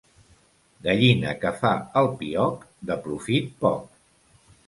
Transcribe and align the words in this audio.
Gallina 0.87 1.33
que 1.43 1.51
fa 1.59 1.73
el 2.01 2.09
pioc, 2.21 2.65
de 2.91 2.99
profit 3.05 3.53
poc. 3.67 3.87